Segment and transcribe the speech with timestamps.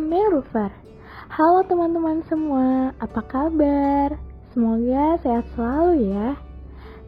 [0.00, 0.72] Merufer
[1.28, 4.16] Halo teman-teman semua, apa kabar?
[4.50, 6.40] Semoga sehat selalu ya.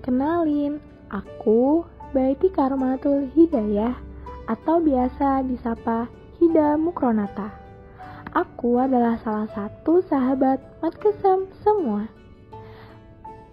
[0.04, 0.76] Kenalin,
[1.08, 3.96] aku Baiti Karmatul Hidayah
[4.44, 7.48] Atau biasa disapa Hida Mukronata.
[8.36, 12.12] Aku adalah salah satu sahabat Matkesem semua.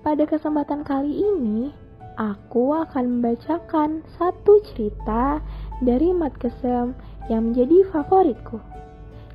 [0.03, 1.71] Pada kesempatan kali ini,
[2.19, 5.39] aku akan membacakan satu cerita
[5.79, 6.91] dari Matkesem
[7.31, 8.59] yang menjadi favoritku,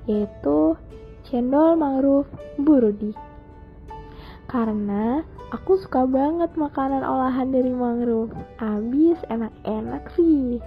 [0.09, 0.77] yaitu
[1.29, 2.29] cendol mangrove
[2.61, 3.17] burudi.
[4.49, 10.61] Karena aku suka banget makanan olahan dari mangrove, abis enak-enak sih.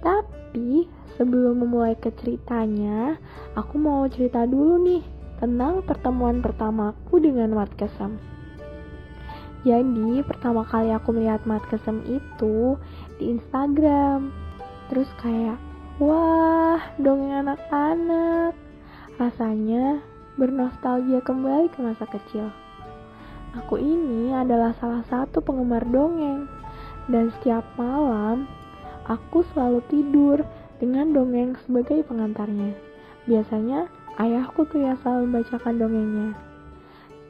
[0.00, 3.16] Tapi sebelum memulai ke ceritanya,
[3.54, 5.02] aku mau cerita dulu nih
[5.38, 8.16] tentang pertemuan pertamaku dengan Mat Kesem.
[9.64, 12.76] Jadi, pertama kali aku melihat Mat Kesem itu
[13.16, 14.28] di Instagram.
[14.92, 15.56] Terus kayak,
[17.04, 18.56] dongeng anak-anak.
[19.20, 20.00] Rasanya
[20.40, 22.48] bernostalgia kembali ke masa kecil.
[23.54, 26.48] Aku ini adalah salah satu penggemar dongeng.
[27.06, 28.48] Dan setiap malam,
[29.04, 30.40] aku selalu tidur
[30.80, 32.72] dengan dongeng sebagai pengantarnya.
[33.28, 33.86] Biasanya,
[34.16, 36.30] ayahku tuh yang selalu membacakan dongengnya.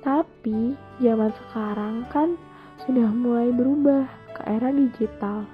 [0.06, 2.38] Tapi, zaman sekarang kan
[2.86, 4.06] sudah mulai berubah
[4.38, 5.44] ke era digital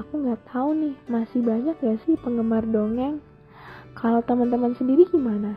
[0.00, 3.20] aku nggak tahu nih masih banyak gak sih penggemar dongeng?
[3.92, 5.52] Kalau teman-teman sendiri gimana?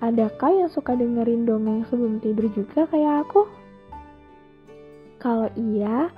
[0.00, 3.48] Adakah yang suka dengerin dongeng sebelum tidur juga kayak aku?
[5.20, 6.12] Kalau iya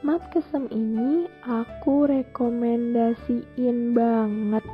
[0.00, 4.64] mat kesem ini aku rekomendasiin banget.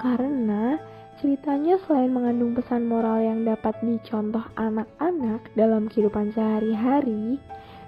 [0.00, 0.80] Karena
[1.20, 7.40] ceritanya selain mengandung pesan moral yang dapat dicontoh anak-anak dalam kehidupan sehari-hari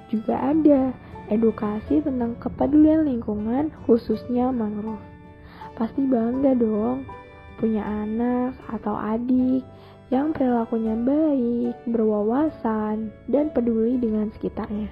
[0.09, 0.93] juga ada
[1.29, 5.01] edukasi tentang kepedulian lingkungan khususnya mangrove.
[5.77, 7.05] Pasti bangga dong
[7.61, 9.63] punya anak atau adik
[10.09, 14.89] yang perilakunya baik, berwawasan, dan peduli dengan sekitarnya.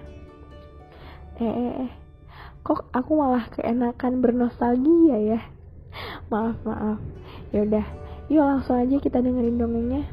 [1.41, 1.93] Eh, eh, eh,
[2.61, 5.41] kok aku malah keenakan bernostalgia ya?
[6.33, 7.01] maaf, maaf.
[7.57, 7.87] Yaudah,
[8.29, 10.05] yuk langsung aja kita dengerin dongengnya.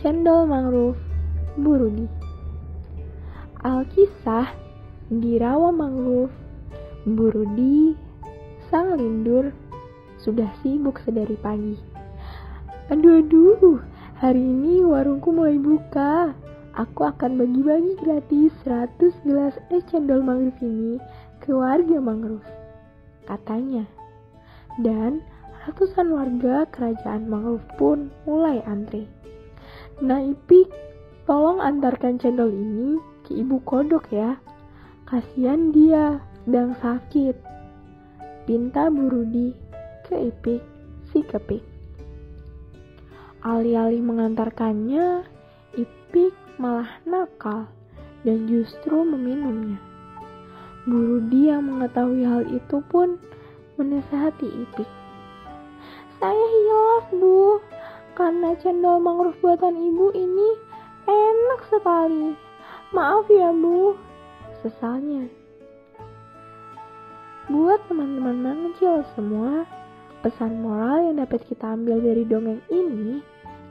[0.00, 0.98] Cendol mangrove
[1.60, 2.31] Burudi
[3.62, 4.58] Alkisah
[5.06, 6.34] di rawa mangrove,
[7.06, 7.94] Burudi,
[8.66, 9.54] sang lindur,
[10.18, 11.78] sudah sibuk sedari pagi.
[12.90, 13.78] Aduh, aduh,
[14.18, 16.34] hari ini warungku mulai buka.
[16.74, 20.98] Aku akan bagi-bagi gratis 100 gelas es cendol mangrove ini
[21.38, 22.42] ke warga mangrove.
[23.30, 23.86] Katanya.
[24.82, 25.22] Dan
[25.62, 29.06] ratusan warga kerajaan mangrove pun mulai antri.
[30.02, 30.66] Nah, Ipik,
[31.24, 34.38] tolong antarkan cendol ini ke ibu kodok ya.
[35.06, 37.36] Kasihan dia, sedang sakit.
[38.48, 39.54] Pinta Burudi
[40.08, 40.62] ke Ipik
[41.12, 41.62] si kepik.
[43.44, 45.22] Alih-alih mengantarkannya,
[45.78, 47.70] Ipik malah nakal
[48.26, 49.78] dan justru meminumnya.
[50.82, 53.20] Burudi yang mengetahui hal itu pun
[53.78, 54.90] menasehati Ipik.
[56.18, 57.58] Saya hilaf bu,
[58.14, 60.71] karena cendol mangrove buatan ibu ini
[61.06, 62.36] enak sekali.
[62.92, 63.96] Maaf ya bu,
[64.60, 65.26] sesalnya.
[67.50, 69.66] Buat teman-teman mengecil semua,
[70.22, 73.18] pesan moral yang dapat kita ambil dari dongeng ini,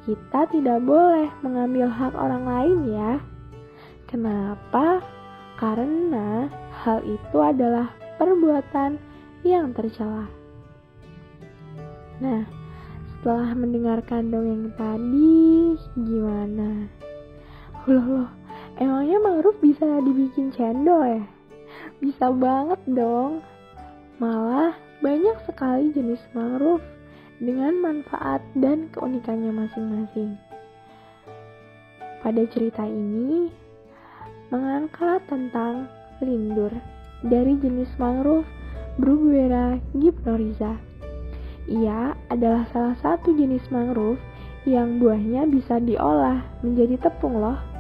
[0.03, 3.13] kita tidak boleh mengambil hak orang lain ya.
[4.09, 4.99] Kenapa?
[5.55, 6.49] Karena
[6.83, 8.99] hal itu adalah perbuatan
[9.45, 10.27] yang tercela.
[12.21, 12.45] Nah,
[13.17, 16.89] setelah mendengarkan dongeng tadi, gimana?
[17.89, 18.29] Loh, loh,
[18.81, 21.21] Emangnya mangrove bisa dibikin cendol ya?
[22.01, 23.45] Bisa banget dong.
[24.17, 24.73] Malah
[25.05, 26.81] banyak sekali jenis mangrove
[27.37, 30.33] dengan manfaat dan keunikannya masing-masing.
[32.25, 33.49] Pada cerita ini
[34.53, 35.89] mengangkat tentang
[36.21, 36.73] lindur
[37.25, 38.49] dari jenis mangrove
[38.97, 40.73] Bruguera gibnoriza.
[41.69, 44.17] Ia adalah salah satu jenis mangrove
[44.65, 47.70] yang buahnya bisa diolah menjadi tepung loh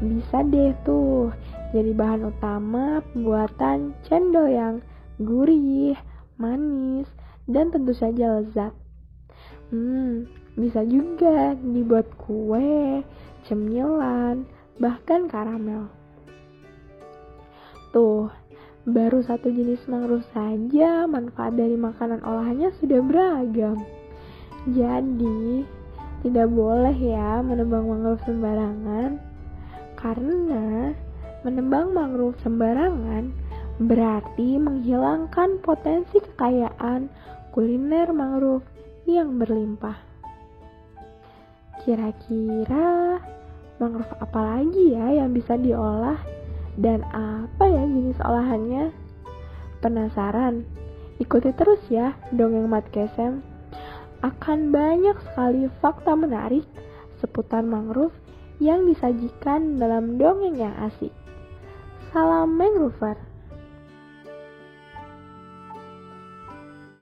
[0.00, 1.28] bisa deh tuh
[1.70, 4.74] jadi bahan utama pembuatan cendol yang
[5.20, 5.94] gurih,
[6.40, 7.06] manis,
[7.46, 8.72] dan tentu saja lezat.
[9.70, 10.26] Hmm,
[10.58, 13.04] bisa juga dibuat kue,
[13.46, 14.48] cemilan,
[14.82, 15.86] bahkan karamel.
[17.94, 18.32] Tuh,
[18.88, 23.78] baru satu jenis mangrove saja manfaat dari makanan olahannya sudah beragam.
[24.66, 25.62] Jadi,
[26.26, 29.29] tidak boleh ya menebang mangrove sembarangan
[30.00, 30.96] karena
[31.44, 33.32] menembang mangrove sembarangan
[33.80, 37.08] berarti menghilangkan potensi kekayaan
[37.52, 38.64] kuliner mangrove
[39.08, 39.96] yang berlimpah.
[41.80, 43.16] Kira-kira
[43.80, 46.20] mangrove apa lagi ya yang bisa diolah
[46.76, 48.92] dan apa ya jenis olahannya?
[49.80, 50.68] Penasaran?
[51.20, 53.40] Ikuti terus ya dongeng Mat Kesem.
[54.20, 56.68] Akan banyak sekali fakta menarik
[57.24, 58.12] seputar mangrove
[58.60, 61.10] yang disajikan dalam dongeng yang asik.
[62.12, 63.29] Salam mangrover.